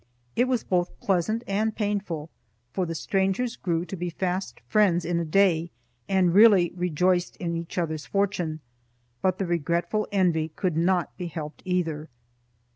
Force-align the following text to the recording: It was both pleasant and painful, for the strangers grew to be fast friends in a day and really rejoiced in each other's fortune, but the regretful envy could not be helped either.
It 0.35 0.47
was 0.47 0.63
both 0.63 0.99
pleasant 0.99 1.43
and 1.45 1.75
painful, 1.75 2.31
for 2.73 2.87
the 2.87 2.95
strangers 2.95 3.55
grew 3.55 3.85
to 3.85 3.95
be 3.95 4.09
fast 4.09 4.59
friends 4.67 5.05
in 5.05 5.19
a 5.19 5.23
day 5.25 5.69
and 6.09 6.33
really 6.33 6.71
rejoiced 6.75 7.35
in 7.37 7.55
each 7.55 7.77
other's 7.77 8.07
fortune, 8.07 8.61
but 9.21 9.37
the 9.37 9.45
regretful 9.45 10.07
envy 10.11 10.49
could 10.55 10.75
not 10.75 11.15
be 11.17 11.27
helped 11.27 11.61
either. 11.65 12.09